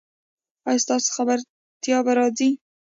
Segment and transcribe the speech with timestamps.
[0.67, 2.49] ایا ستاسو خبرتیا به راځي؟